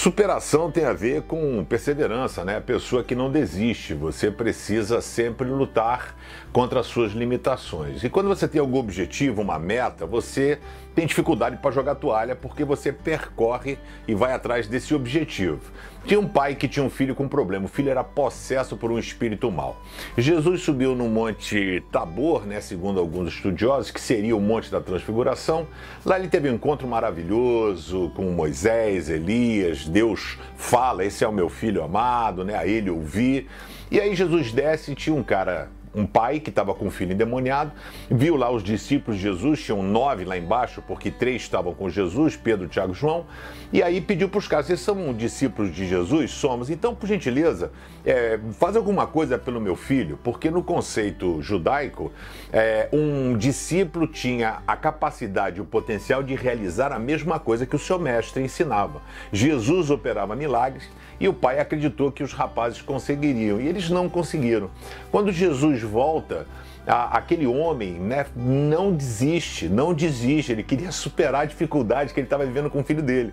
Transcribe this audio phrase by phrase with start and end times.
[0.00, 2.56] Superação tem a ver com perseverança, né?
[2.56, 3.92] A pessoa que não desiste.
[3.92, 6.16] Você precisa sempre lutar
[6.50, 8.02] contra as suas limitações.
[8.02, 10.58] E quando você tem algum objetivo, uma meta, você
[10.94, 15.60] tem dificuldade para jogar toalha porque você percorre e vai atrás desse objetivo.
[16.04, 17.66] Tinha um pai que tinha um filho com problema.
[17.66, 19.80] O filho era possesso por um espírito mau.
[20.16, 25.66] Jesus subiu no Monte Tabor, né, segundo alguns estudiosos, que seria o Monte da Transfiguração.
[26.04, 29.86] Lá ele teve um encontro maravilhoso com Moisés, Elias.
[29.86, 32.56] Deus fala: Esse é o meu filho amado, né?
[32.56, 33.46] A ele ouvi.
[33.90, 37.12] E aí Jesus desce e tinha um cara um pai que estava com um filho
[37.12, 37.72] endemoniado,
[38.10, 42.36] viu lá os discípulos de Jesus, tinham nove lá embaixo, porque três estavam com Jesus,
[42.36, 43.26] Pedro, Tiago e João,
[43.72, 46.32] e aí pediu para os caras, vocês são discípulos de Jesus?
[46.32, 46.70] Somos.
[46.70, 47.70] Então, por gentileza,
[48.04, 52.12] é, faz alguma coisa pelo meu filho, porque no conceito judaico,
[52.52, 57.78] é, um discípulo tinha a capacidade, o potencial de realizar a mesma coisa que o
[57.78, 59.00] seu mestre ensinava.
[59.32, 60.88] Jesus operava milagres
[61.20, 64.70] e o pai acreditou que os rapazes conseguiriam, e eles não conseguiram.
[65.12, 66.46] Quando Jesus volta,
[66.86, 70.52] a, aquele homem né, não desiste, não desiste.
[70.52, 73.32] Ele queria superar a dificuldade que ele estava vivendo com o filho dele.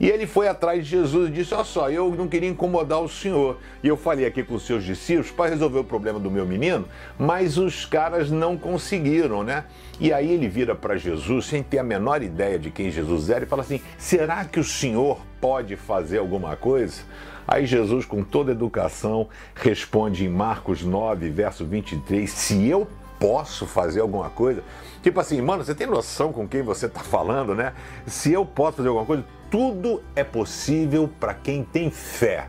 [0.00, 3.08] E ele foi atrás de Jesus e disse: Olha só, eu não queria incomodar o
[3.08, 3.58] senhor.
[3.82, 6.86] E eu falei aqui com os seus discípulos para resolver o problema do meu menino,
[7.18, 9.64] mas os caras não conseguiram, né?
[10.00, 13.44] E aí ele vira para Jesus, sem ter a menor ideia de quem Jesus era,
[13.44, 17.02] e fala assim: Será que o senhor pode fazer alguma coisa?
[17.46, 24.00] Aí Jesus, com toda educação, responde em Marcos 9, verso 23, se eu posso fazer
[24.00, 24.62] alguma coisa.
[25.02, 27.72] Tipo assim, mano, você tem noção com quem você está falando, né?
[28.06, 32.48] Se eu posso fazer alguma coisa, tudo é possível para quem tem fé.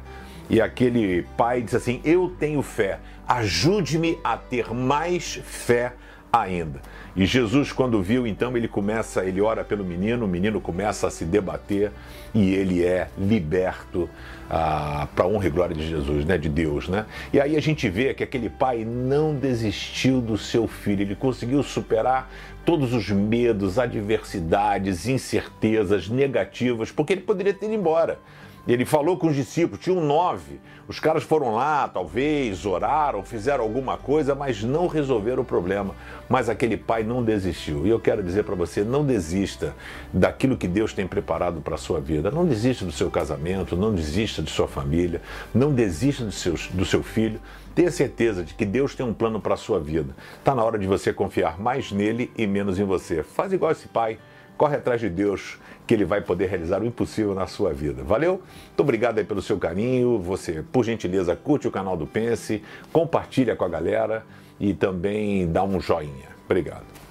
[0.50, 5.94] E aquele pai diz assim: Eu tenho fé, ajude-me a ter mais fé
[6.42, 6.82] ainda.
[7.16, 11.12] E Jesus, quando viu, então ele começa, ele ora pelo menino, o menino começa a
[11.12, 11.92] se debater
[12.34, 14.10] e ele é liberto
[14.50, 17.06] ah, para honra e glória de Jesus, né, de Deus, né?
[17.32, 21.64] E aí a gente vê que aquele pai não desistiu do seu filho, ele conseguiu
[21.64, 22.30] superar
[22.66, 28.20] todos os medos, adversidades, incertezas negativas, porque ele poderia ter ido embora.
[28.68, 30.60] Ele falou com os discípulos, tinham nove.
[30.88, 35.96] Os caras foram lá, talvez, oraram, fizeram alguma coisa, mas não resolveram o problema.
[36.28, 37.86] Mas aquele pai não desistiu.
[37.86, 39.76] E eu quero dizer para você: não desista
[40.12, 42.32] daquilo que Deus tem preparado para a sua vida.
[42.32, 45.22] Não desista do seu casamento, não desista de sua família,
[45.54, 47.40] não desista do seu, do seu filho.
[47.76, 50.16] Tenha certeza de que Deus tem um plano para a sua vida.
[50.40, 53.22] Está na hora de você confiar mais nele e menos em você.
[53.22, 54.18] Faz igual esse pai
[54.58, 58.04] corre atrás de Deus, que Ele vai poder realizar o impossível na sua vida.
[58.04, 58.42] Valeu?
[58.68, 60.20] Muito obrigado aí pelo seu carinho.
[60.20, 64.26] Você, por gentileza, curte o canal do Pense, compartilha com a galera
[64.60, 66.30] e também dá um joinha.
[66.46, 67.05] Obrigado.